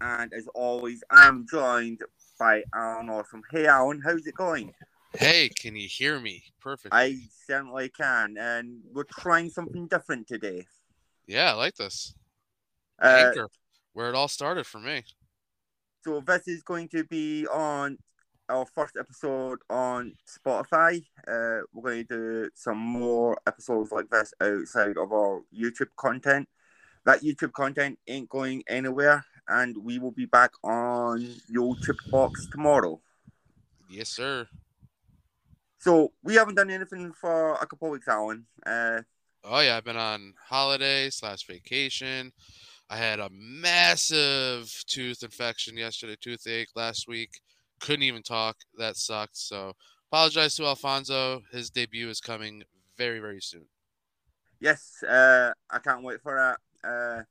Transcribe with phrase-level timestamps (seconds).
[0.00, 2.02] and as always, I'm joined
[2.38, 3.42] by Allan Awesome.
[3.50, 4.72] Hey, Allan, how's it going?
[5.14, 6.44] Hey, can you hear me?
[6.60, 6.94] Perfect.
[6.94, 10.66] I certainly can, and we're trying something different today.
[11.26, 12.14] Yeah, I like this.
[13.02, 13.48] Uh, Anchor,
[13.92, 15.02] where it all started for me.
[16.04, 17.98] so this is going to be on
[18.48, 21.02] our first episode on Spotify.
[21.26, 26.48] Uh, we're going to do some more episodes like this outside of our YouTube content.
[27.04, 31.20] That YouTube content ain't going anywhere, and we will be back on
[31.50, 33.00] YouTube box tomorrow.
[33.90, 34.48] Yes, sir.
[35.78, 38.46] So we haven't done anything for a couple weeks, Allan.
[38.66, 39.02] Uh,
[39.44, 42.32] Oh yeah, I've been on holiday slash vacation.
[42.90, 47.30] I had a massive tooth infection yesterday, toothache last week.
[47.80, 48.56] Couldn't even talk.
[48.78, 49.36] That sucked.
[49.36, 49.74] So
[50.10, 51.42] apologize to Alfonso.
[51.52, 52.64] His debut is coming
[52.96, 53.66] very, very soon.
[54.60, 56.88] yes, uh, I can't wait for that.
[56.88, 57.22] Uh,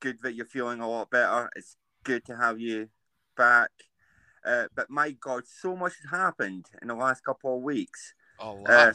[0.00, 1.48] good that you're feeling a lot better.
[1.56, 2.88] It's good to have you
[3.36, 3.70] back.
[4.44, 8.14] Uh, but my God, so much has happened in the last couple of weeks.
[8.38, 8.70] A lot.
[8.70, 8.92] Uh,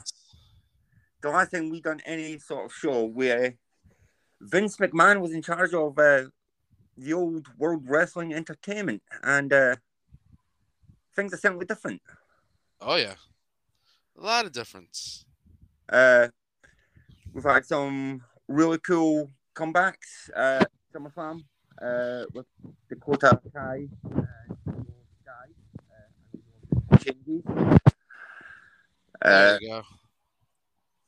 [1.21, 3.55] The last time we done any sort of show where
[4.41, 6.25] Vince McMahon was in charge of uh,
[6.97, 9.75] the old World Wrestling Entertainment, and uh,
[11.15, 12.01] things are certainly different.
[12.81, 13.15] oh yeah.
[14.17, 15.25] A lot of difference.
[15.89, 16.29] Uh,
[17.33, 20.29] we've had some really cool comebacks.
[20.95, 21.43] Uh, SummerSlam
[21.81, 22.45] uh, with
[22.89, 23.87] Dakota Kai
[25.21, 25.47] Sky
[26.91, 26.97] uh,
[29.21, 29.71] and.
[29.71, 29.81] Uh,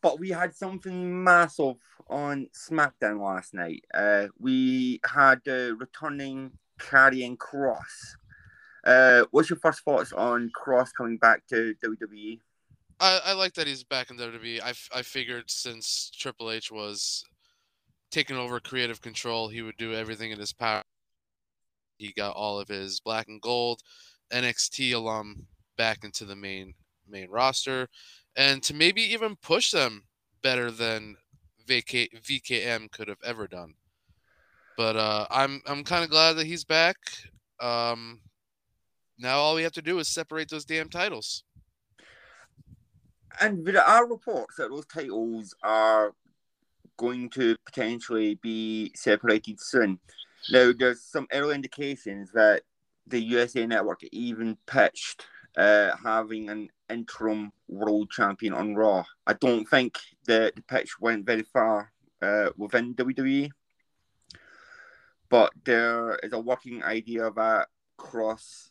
[0.02, 1.76] but we had something massive
[2.10, 3.84] on SmackDown last night.
[3.94, 8.16] Uh, we had uh, returning Karrion Kross.
[8.86, 11.74] Uh, what's your first thoughts on Kross coming back to?
[11.84, 12.40] WWE?
[13.00, 14.62] I, I like that he's back in WWE.
[14.62, 17.26] I, I figured since Triple H was
[18.12, 20.84] taking over creative control, he would do everything in his power.
[21.98, 23.82] He got all of his black and gold
[24.32, 26.74] NXT alum back into the main
[27.10, 27.88] main roster,
[28.36, 30.04] and to maybe even push them
[30.42, 31.16] better than
[31.68, 33.74] VK, VKM could have ever done.
[34.76, 36.98] But uh, I'm I'm kind of glad that he's back.
[37.60, 38.22] Um,
[39.18, 41.44] now all we have to do is separate those damn titles.
[43.40, 46.14] And there are reports that those titles are
[46.98, 50.00] going to potentially be separated soon.
[50.50, 52.64] Now, there's some early indications that
[53.08, 55.26] the USA Network even pitched
[55.58, 59.04] uh, having an interim world champion on Raw.
[59.26, 61.92] I don't think the, the pitch went very far
[62.22, 63.50] uh, within WWE,
[65.30, 68.70] but there is a working idea that Kross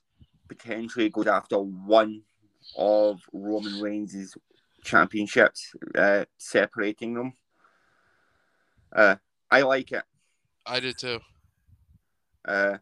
[0.48, 2.22] potentially goes after one
[2.76, 4.36] of Roman Reigns'
[4.84, 7.32] championships, uh, separating them.
[8.96, 9.16] Uh,
[9.50, 10.02] I like it.
[10.64, 11.20] I did too.
[12.44, 12.78] Uh,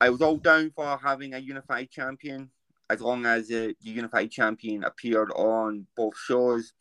[0.00, 2.50] I was all down for having a unified champion
[2.88, 6.72] as long as uh, the unified champion appeared on both shows.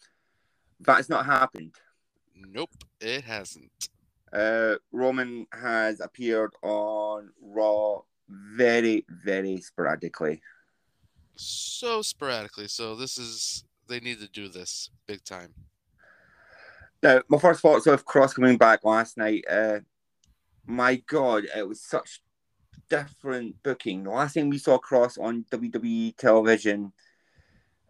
[0.80, 1.76] That's not happened.
[2.36, 2.72] Nope,
[3.02, 3.90] it hasn't.
[4.32, 10.42] Uh, Roman has appeared on Raw very, very sporadically.
[11.36, 12.68] So sporadically.
[12.68, 15.54] So this is they need to do this big time.
[17.04, 19.44] Now, my first thoughts of Kross coming back last night.
[19.50, 19.80] Uh,
[20.66, 22.22] my God, it was such
[22.90, 24.06] different booking.
[24.06, 26.94] The last time we saw Kross on WWE television,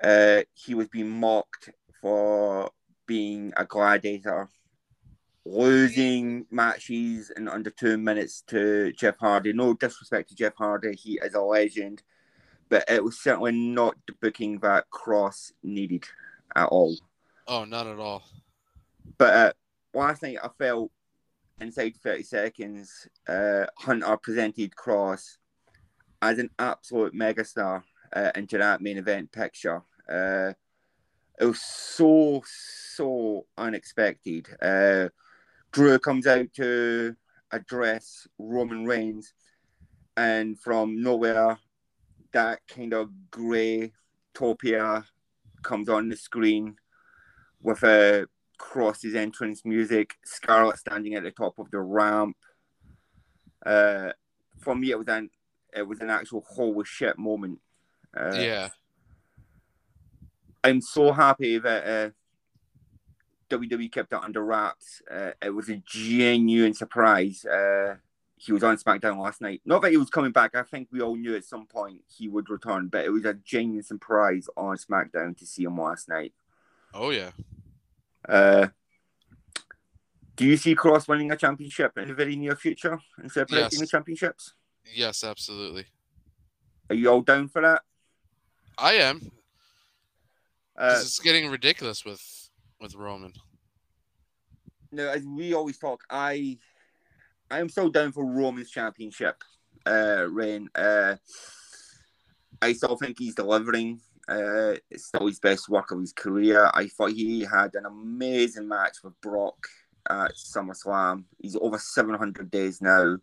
[0.03, 1.69] uh, he was being mocked
[2.01, 2.71] for
[3.05, 4.49] being a gladiator,
[5.45, 9.53] losing matches in under two minutes to Jeff Hardy.
[9.53, 12.01] No disrespect to Jeff Hardy, he is a legend,
[12.67, 16.05] but it was certainly not the booking that Kross needed
[16.55, 16.97] at all.
[17.47, 18.23] Oh, not at all.
[19.17, 19.53] But uh,
[19.93, 20.91] last night I felt
[21.59, 25.37] inside 30 seconds, uh, Hunter presented Kross
[26.21, 27.83] as an absolute megastar
[28.15, 29.81] uh, into that main event picture.
[30.09, 30.53] Uh,
[31.39, 34.47] it was so, so unexpected.
[34.61, 35.09] Uh,
[35.71, 37.15] Drew comes out to
[37.51, 39.33] address Roman Reigns,
[40.15, 41.57] and from nowhere,
[42.31, 43.91] that kind of grey
[44.33, 45.05] topia
[45.63, 46.75] comes on the screen
[47.61, 48.27] with a
[48.57, 52.37] Kross's entrance music, Scarlett standing at the top of the ramp.
[53.65, 54.11] Uh,
[54.59, 55.29] for me, it was an
[55.75, 57.59] it was an actual holy shit moment.
[58.15, 58.69] Uh, yeah.
[60.63, 62.09] I'm so happy that uh,
[63.49, 65.01] WWE kept it under wraps.
[65.09, 67.45] Uh, it was a genuine surprise.
[67.45, 67.95] Uh,
[68.37, 69.61] he was on SmackDown last night.
[69.65, 70.55] Not that he was coming back.
[70.55, 73.33] I think we all knew at some point he would return, but it was a
[73.33, 76.33] genuine surprise on SmackDown to see him last night.
[76.93, 77.31] Oh yeah.
[78.27, 78.67] Uh,
[80.35, 83.79] do you see Kross winning a championship in the very near future and separating Yes.
[83.79, 84.53] the championships?
[84.93, 85.85] Yes, absolutely.
[86.89, 87.81] Are you all down for that?
[88.77, 89.31] I am.
[90.75, 92.49] Uh, it's getting ridiculous with
[92.81, 93.33] with Roman.
[94.91, 96.57] no, as we always talk, I
[97.51, 99.43] I am so down for Roman's championship
[99.85, 100.69] uh, reign.
[100.73, 101.17] Uh,
[102.61, 104.01] I still think he's delivering.
[104.27, 106.69] Uh, it's still his best work of his career.
[106.73, 109.67] I thought he had an amazing match with Brock
[110.09, 111.25] at SummerSlam.
[111.41, 113.17] He's over 700 days now.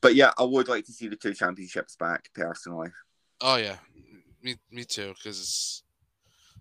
[0.00, 2.90] But yeah, I would like to see the two championships back personally.
[3.40, 3.76] Oh yeah,
[4.42, 5.14] me me too.
[5.14, 5.82] Because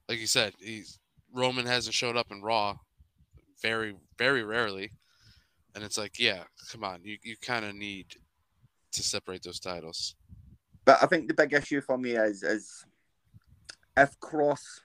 [0.10, 1.00] like you said, he's
[1.34, 2.78] Roman hasn't showed up in Raw
[3.62, 4.92] very very rarely,
[5.76, 8.08] and it's like, yeah, come on, you you kind of need
[8.94, 10.16] to separate those titles.
[10.86, 12.86] But I think the big issue for me is is
[13.98, 14.82] if Kross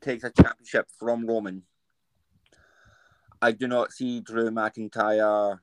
[0.00, 1.62] takes a championship from Roman,
[3.40, 5.60] I do not see Drew McIntyre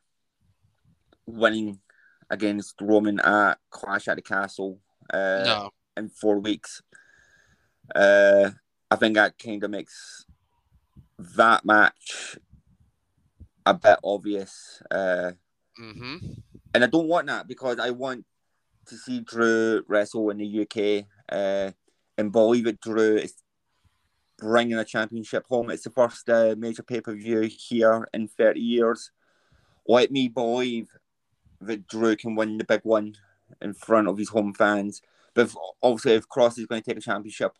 [1.26, 1.80] winning
[2.30, 4.80] against Roman at Clash at the Castle
[5.14, 6.82] uh, no, in four weeks.
[7.94, 8.52] Uh,
[8.90, 10.26] I think that kind of makes
[11.18, 12.38] that match
[13.66, 14.82] a bit obvious.
[14.90, 15.32] Uh,
[15.78, 16.18] hmm
[16.74, 18.26] and I don't want that because I want
[18.86, 21.72] to see Drew wrestle in the UK uh,
[22.18, 22.82] and believe it.
[22.82, 23.34] Drew is
[24.38, 25.70] bringing a championship home.
[25.70, 29.12] It's the first uh, major pay per view here in 30 years.
[29.88, 30.90] Let me believe
[31.62, 33.16] that Drew can win the big one
[33.62, 35.02] in front of his home fans.
[35.34, 37.54] But if, obviously, if Kross is going to take a championship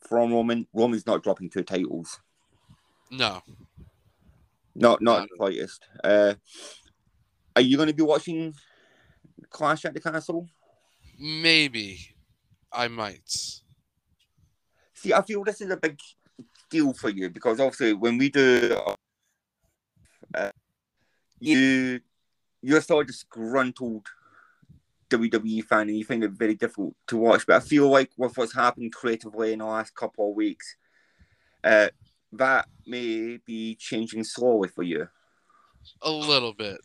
[0.00, 2.20] from Roman, Roman's not dropping two titles.
[3.10, 3.42] no,
[4.74, 5.84] Not not Not the slightest.
[6.02, 6.34] Uh,
[7.56, 8.54] are you going to be watching
[9.50, 10.48] Clash at the Castle?
[11.18, 12.14] maybe
[12.72, 13.60] I might.
[14.98, 15.98] See, I feel this is a big
[16.70, 18.76] deal for you because obviously when we do,
[20.34, 20.50] uh,
[21.38, 22.00] you
[22.62, 24.06] you're a disgruntled
[25.08, 27.46] WWE fan and you find it very difficult to watch.
[27.46, 30.76] But I feel like with what's happened creatively in the last couple of weeks,
[31.62, 31.88] uh,
[32.32, 35.06] that may be changing slowly for you.
[36.02, 36.80] A little bit.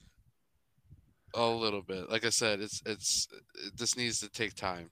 [1.34, 2.12] A little bit.
[2.12, 3.28] Like I said, it's it's
[3.76, 4.92] this needs to take time.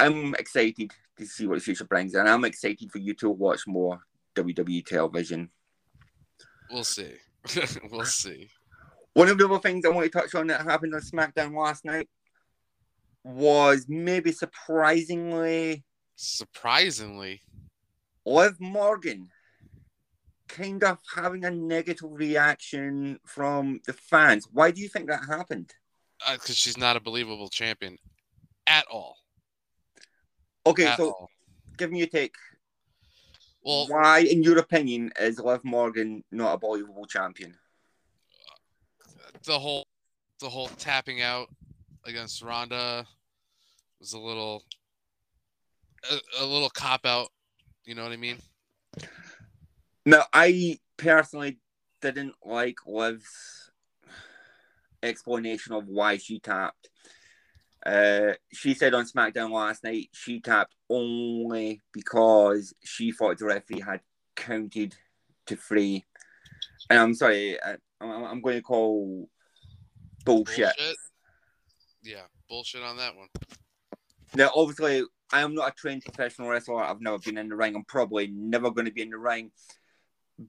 [0.00, 3.66] I'm excited to see what the future brings, and I'm excited for you to watch
[3.66, 4.00] more
[4.36, 5.50] WWE television.
[6.70, 7.14] We'll see.
[7.90, 8.48] we'll see.
[9.14, 11.84] One of the other things I want to touch on that happened on SmackDown last
[11.84, 12.08] night
[13.24, 15.84] was maybe surprisingly
[16.22, 17.40] Surprisingly,
[18.26, 19.30] Liv Morgan
[20.48, 24.46] kind of having a negative reaction from the fans.
[24.52, 25.72] Why do you think that happened?
[26.18, 27.96] because uh, she's not a believable champion
[28.66, 29.16] at all.
[30.66, 31.30] Okay, so all.
[31.76, 32.34] give me your take.
[33.62, 37.54] Well, Why, in your opinion, is Liv Morgan not a believable champion?
[39.44, 39.86] the whole
[40.40, 41.48] the whole tapping out
[42.04, 43.06] against Ronda
[43.98, 44.64] was a little
[46.10, 47.28] a, a little cop out.
[47.84, 48.38] You know what I mean?
[50.06, 51.58] No, I personally
[52.00, 53.70] didn't like Liv's
[55.02, 56.89] explanation of why she tapped.
[57.84, 63.80] Uh, she said on SmackDown last night she tapped only because she thought the referee
[63.80, 64.00] had
[64.36, 64.94] counted
[65.46, 66.04] to three.
[66.90, 69.28] And I'm sorry, I, I'm I'm going to call
[70.24, 70.72] bullshit.
[72.02, 73.28] Yeah, bullshit on that one.
[74.34, 76.82] Now, obviously, I am not a trained professional wrestler.
[76.82, 77.74] I've never been in the ring.
[77.74, 79.50] I'm probably never going to be in the ring.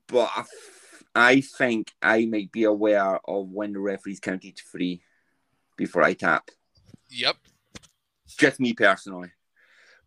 [0.08, 4.64] But I, f- I think I might be aware of when the referee's counted to
[4.72, 5.02] three
[5.78, 6.50] before I tap.
[7.12, 7.38] Yep.
[8.38, 9.32] Just me personally.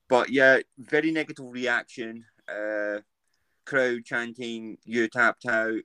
[0.09, 2.25] But yeah, very negative reaction.
[2.49, 3.01] Uh,
[3.65, 5.81] crowd chanting, you tapped out.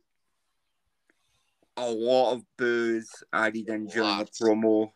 [1.78, 4.92] A lot of boos added in during the promo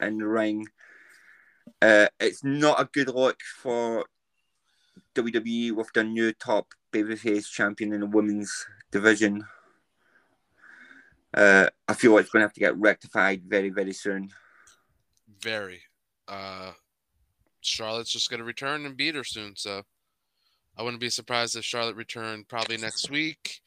[0.00, 0.66] in the ring.
[1.80, 4.04] Uh, it's not a good look for
[5.14, 9.44] WWE with their new top babyface champion in the women's division.
[11.32, 14.30] Uh, I feel like it's going to have to get rectified very, very soon.
[15.40, 15.82] Very.
[16.26, 16.72] Uh,
[17.60, 19.82] Charlotte's just gonna return and beat her soon, so
[20.76, 23.60] I wouldn't be surprised if Charlotte returned probably next week,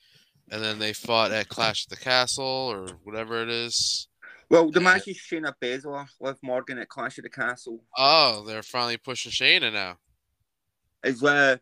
[0.49, 4.07] and then they fought at Clash of the Castle or whatever it is.
[4.49, 7.83] Well, the match is Shayna Baszler, with Morgan at Clash of the Castle.
[7.97, 9.97] Oh, they're finally pushing Shayna now.
[11.03, 11.61] Is where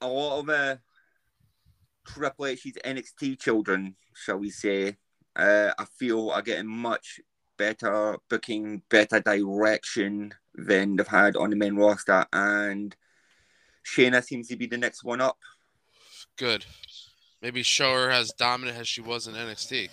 [0.00, 0.76] a lot of uh,
[2.04, 4.96] Triple H's NXT children, shall we say,
[5.36, 7.20] uh, I feel are getting much
[7.56, 12.94] better booking, better direction than they've had on the main roster, and
[13.84, 15.38] Shayna seems to be the next one up.
[16.36, 16.64] Good.
[17.42, 19.90] Maybe show her as dominant as she was in NXT.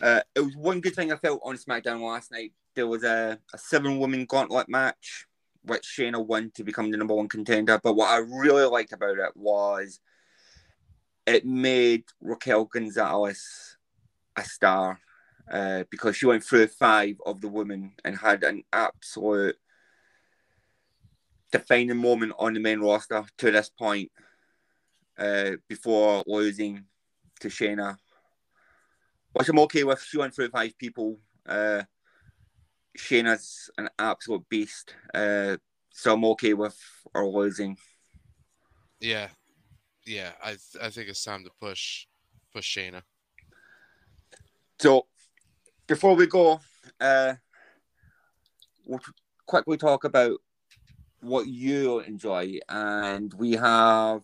[0.00, 2.52] Uh, it was one good thing I felt on SmackDown last night.
[2.74, 5.26] There was a, a seven woman gauntlet match,
[5.64, 7.78] which Shayna won to become the number one contender.
[7.82, 10.00] But what I really liked about it was
[11.26, 13.76] it made Raquel Gonzalez
[14.36, 14.98] a star
[15.50, 19.56] uh, because she went through five of the women and had an absolute
[21.50, 24.10] defining moment on the main roster to this point
[25.18, 26.84] uh, before losing
[27.40, 27.96] to Shayna,
[29.32, 30.02] which I'm okay with.
[30.02, 31.18] She went through five people.
[31.46, 31.82] Uh,
[32.98, 35.56] Shayna's an absolute beast, uh,
[35.90, 36.78] so I'm okay with
[37.14, 37.76] her losing.
[39.00, 39.28] Yeah,
[40.06, 40.32] yeah.
[40.42, 42.06] I th- I think it's time to push
[42.52, 43.02] push Shayna.
[44.78, 45.06] So
[45.86, 46.60] before we go,
[47.00, 47.34] uh,
[48.86, 49.00] we'll
[49.46, 50.38] quickly talk about
[51.20, 54.22] what you enjoy, and we have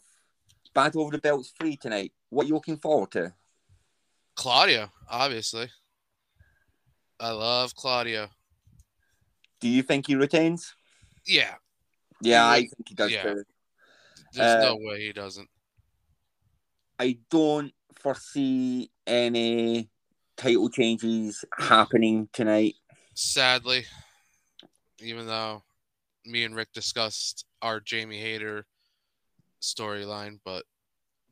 [0.75, 2.13] Battle of the Belts free tonight.
[2.31, 3.33] What are you looking forward to?
[4.35, 5.69] Claudio, obviously.
[7.21, 8.29] I love Claudio.
[9.61, 10.75] Do you think he retains?
[11.27, 11.55] Yeah,
[12.21, 13.23] Yeah, I think he does yeah.
[13.23, 13.45] too.
[14.33, 15.49] there's Uh, no way he doesn't.
[16.99, 19.89] I don't foresee any
[20.39, 22.77] title changes happening tonight.
[23.15, 23.85] Sadly,
[25.01, 25.63] even though
[26.25, 28.65] me and Rick discussed our Jamie Hayter
[29.61, 30.65] storyline, but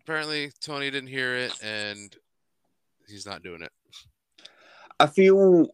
[0.03, 2.15] apparently Tony didn't hear it and
[3.09, 3.73] he's not doing it.
[4.99, 5.69] I feel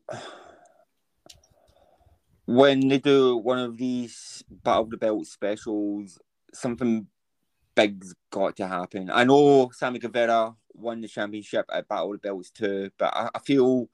[2.46, 6.18] when they do one of these Battle of the Belt specials,
[6.52, 7.06] something
[7.74, 9.10] big's got to happen.
[9.10, 13.30] I know Sammy Guevara won the championship at Battle of the Belts too, but I,
[13.34, 13.88] I feel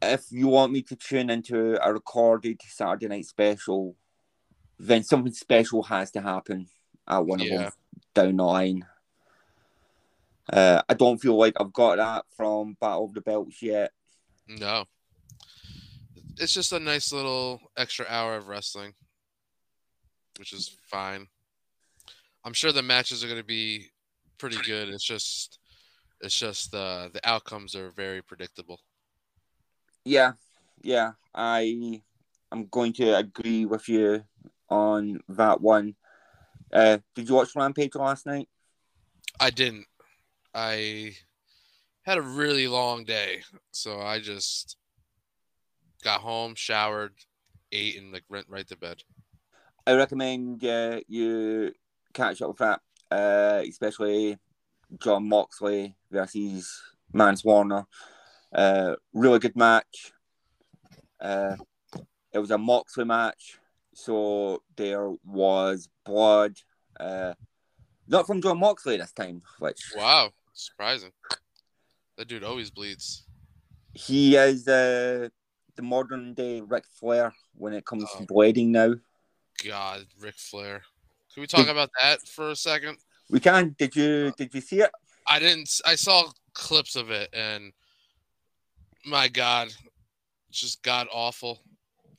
[0.00, 3.96] if you want me to tune into a recorded Saturday night special,
[4.78, 6.68] then something special has to happen
[7.06, 7.72] at one of them
[8.14, 8.86] down the line.
[10.50, 13.92] Uh, I don't feel like I've got that from Battle of the Belts yet.
[14.46, 14.84] No.
[16.38, 18.94] It's just a nice little extra hour of wrestling,
[20.38, 21.26] which is fine.
[22.48, 23.90] I'm sure the matches are going to be
[24.38, 24.88] pretty good.
[24.88, 25.58] It's just,
[26.22, 28.80] it's just uh, the outcomes are very predictable.
[30.06, 30.32] Yeah,
[30.80, 32.00] yeah, I
[32.50, 34.24] I'm going to agree with you
[34.70, 35.94] on that one.
[36.72, 38.48] Uh, did you watch Rampage last night?
[39.38, 39.84] I didn't.
[40.54, 41.16] I
[42.06, 44.78] had a really long day, so I just
[46.02, 47.12] got home, showered,
[47.72, 49.02] ate, and like went right to bed.
[49.86, 51.74] I recommend uh, you
[52.18, 54.36] catch up with that, uh, especially
[55.00, 56.82] Jon Moxley versus
[57.12, 57.86] Mans Warner.
[58.52, 60.12] Uh, really good match.
[61.20, 61.56] Uh,
[62.32, 63.58] it was a Moxley match,
[63.94, 66.54] so there was blood.
[66.98, 67.34] Uh,
[68.08, 71.12] not from Jon Moxley this time, which Wow, surprising.
[72.16, 73.24] That dude always bleeds.
[73.94, 75.28] he is uh,
[75.76, 78.18] the modern day Ric Flair when it comes Oh.
[78.20, 78.94] to bleeding now.
[79.64, 80.82] God, Ric Flair.
[81.32, 82.98] Can we talk Did- about that for a second?
[83.30, 83.74] We can.
[83.78, 84.90] Did you uh, did you see it?
[85.26, 85.70] I didn't.
[85.84, 87.72] I saw clips of it, and
[89.04, 89.68] my God,
[90.50, 91.60] just god awful.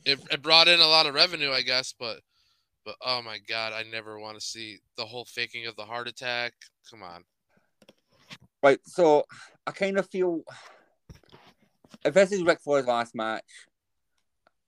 [0.05, 2.21] It, it brought in a lot of revenue, I guess, but
[2.85, 6.07] but oh my God, I never want to see the whole faking of the heart
[6.07, 6.53] attack.
[6.89, 7.23] Come on.
[8.61, 8.79] Right.
[8.83, 9.23] So
[9.65, 10.43] I kind of feel
[12.05, 13.43] if this is Ric Flair's last match,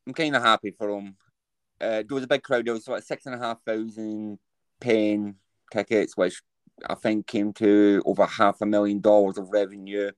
[0.08, 1.16] I'm kind of happy for him.
[1.82, 2.66] Uh, there was a big crowd.
[2.66, 4.38] There was like six and a half thousand
[4.80, 5.36] paying
[5.72, 6.42] tickets, which
[6.88, 10.12] I think came to over half a million dollars of revenue.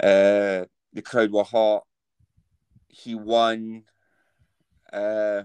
[0.00, 1.84] Uh, the crowd were hot.
[2.88, 3.82] He won.
[4.92, 5.42] Uh,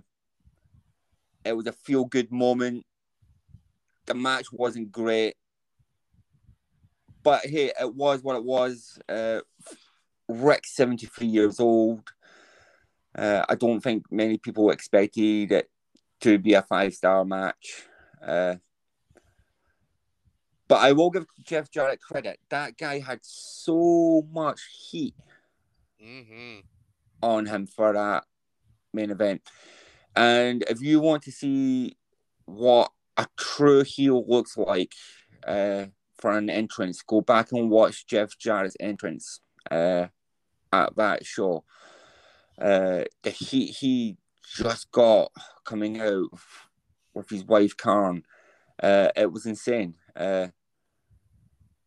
[1.43, 2.85] it was a feel good moment.
[4.05, 5.35] The match wasn't great,
[7.23, 8.99] but hey, it was what it was.
[9.07, 9.41] Uh,
[10.27, 12.03] Rick's 73 years old.
[13.15, 15.69] Uh, I don't think many people expected it
[16.21, 17.83] to be a five star match.
[18.25, 18.55] Uh,
[20.67, 22.39] but I will give Jeff Jarrett credit.
[22.49, 25.15] That guy had so much heat
[26.01, 26.59] hmm
[27.21, 28.23] on him for that
[28.93, 29.41] main event.
[30.15, 31.97] And if you want to see
[32.45, 34.93] what a true heel looks like
[35.45, 35.87] uh,
[36.17, 40.07] for an entrance, go back and watch Jeff Jarrett's entrance uh,
[40.71, 41.63] at that show.
[42.59, 44.17] Uh, the heat he
[44.55, 45.31] just got
[45.65, 46.27] coming out
[47.13, 48.23] with his wife Karen,
[48.81, 49.95] uh, it was insane.
[50.15, 50.47] Uh,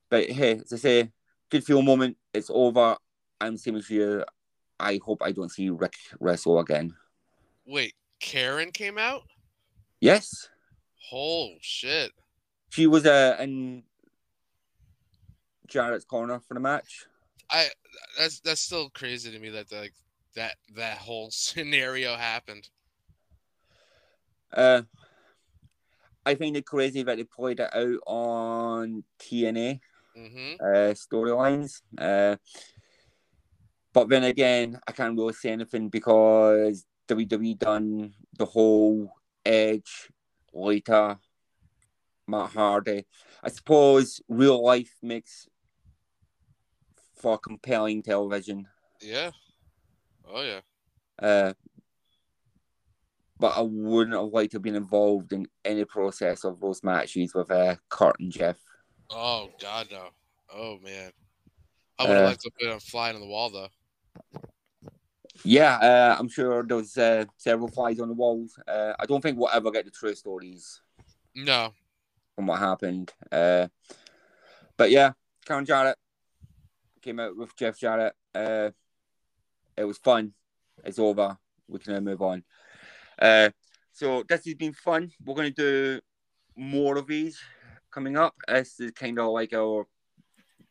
[0.08, 1.12] but hey, as I say,
[1.50, 2.16] good feel moment.
[2.32, 2.96] It's over.
[3.40, 4.24] I'm same as you.
[4.78, 6.94] I hope I don't see Rick wrestle again.
[7.66, 9.22] Wait, Karen came out?
[10.00, 10.48] Yes,
[11.12, 12.12] Oh shit.
[12.70, 13.82] she was uh, in
[15.68, 17.06] Jarrett's corner for the match.
[17.50, 17.68] I
[18.18, 19.92] that's that's still crazy to me that like
[20.34, 22.68] that that whole scenario happened.
[24.52, 24.82] Uh,
[26.24, 29.80] I find it crazy that they played it out on TNA
[30.14, 31.82] hmm uh, storylines.
[31.98, 32.36] Uh,
[33.92, 39.12] but then again, I can't really say anything because WWE done the whole
[39.44, 40.10] Edge,
[40.54, 41.18] Lita,
[42.26, 43.04] Matt Hardy.
[43.42, 45.48] I suppose real life makes
[47.16, 48.66] for compelling television.
[49.00, 49.30] Yeah.
[50.32, 50.60] Oh yeah.
[51.20, 51.52] Uh,
[53.38, 57.34] but I wouldn't have liked to have been involved in any process of those matches
[57.34, 58.56] with uh, Kurt and Jeff.
[59.10, 60.08] Oh God no.
[60.52, 61.10] Oh man.
[61.98, 63.68] I would have Uh, liked to put a fly on the wall though.
[65.44, 68.58] Yeah, uh, I'm sure there's uh, several flies on the walls.
[68.68, 70.80] Uh, I don't think we'll ever get the true stories
[71.34, 71.72] No.
[72.36, 73.12] from what happened.
[73.30, 73.68] Uh,
[74.76, 75.12] but yeah,
[75.44, 75.96] Karen Jarrett
[77.00, 78.14] came out with Jeff Jarrett.
[78.34, 78.70] Uh,
[79.76, 80.32] it was fun.
[80.84, 81.36] It's over.
[81.68, 82.44] We can now move on.
[83.20, 83.50] Uh,
[83.92, 85.10] so this has been fun.
[85.24, 85.62] We're going to
[85.96, 86.00] do
[86.56, 87.38] more of these
[87.90, 88.34] coming up.
[88.48, 89.86] This is kind of like our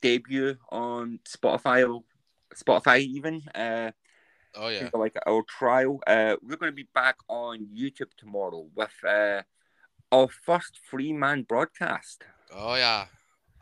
[0.01, 2.01] debut on Spotify.
[2.55, 3.41] Spotify even.
[3.53, 3.91] Uh,
[4.53, 4.89] Oh yeah.
[4.93, 6.00] like our trial.
[6.05, 9.43] Uh, we're going to be back on YouTube tomorrow with uh,
[10.12, 12.25] our first free man broadcast.
[12.53, 13.05] Oh yeah.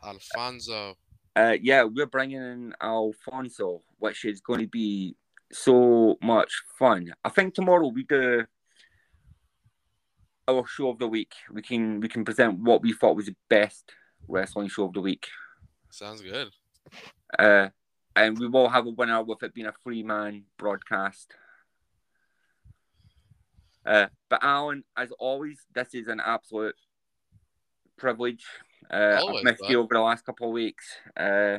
[0.04, 0.96] Alfonso.
[1.36, 5.14] Uh, yeah, we're bringing in Alfonso, which is going to be
[5.52, 7.12] so much fun.
[7.24, 8.44] I think tomorrow we do
[10.48, 11.32] our show of the week.
[11.52, 13.92] We can we can present what we thought was the best
[14.28, 15.26] wrestling show of the week.
[15.90, 16.48] Sounds good.
[17.38, 17.68] Uh,
[18.16, 21.32] and we will have a winner with it being a free man broadcast.
[23.86, 26.74] Uh, but Allan, as always, this is an absolute
[27.96, 28.44] privilege.
[28.92, 30.84] Uh, Always, I've missed you over the last couple of weeks.
[31.16, 31.58] Uh,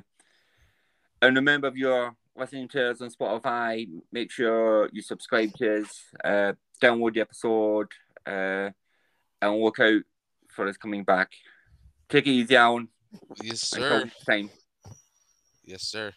[1.21, 6.05] and remember, if you're listening to us on Spotify, make sure you subscribe to us,
[6.23, 7.87] uh, download the episode,
[8.25, 8.69] uh,
[9.41, 10.01] and look out
[10.49, 11.31] for us coming back.
[12.09, 12.87] Take it easy, Allan.
[13.43, 14.09] Yes, sir.
[14.27, 14.49] time.
[15.65, 16.13] Yes, sir.